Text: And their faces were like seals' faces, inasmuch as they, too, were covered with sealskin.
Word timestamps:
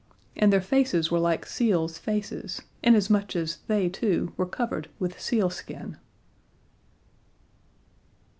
And 0.35 0.51
their 0.51 0.61
faces 0.63 1.11
were 1.11 1.19
like 1.19 1.45
seals' 1.45 1.99
faces, 1.99 2.63
inasmuch 2.81 3.35
as 3.35 3.57
they, 3.67 3.87
too, 3.87 4.33
were 4.35 4.47
covered 4.47 4.89
with 4.97 5.21
sealskin. 5.21 5.95